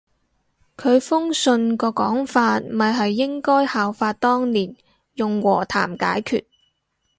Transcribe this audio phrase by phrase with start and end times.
[0.77, 4.75] 佢封信個講法咪係應該效法當年
[5.13, 6.45] 用和談解決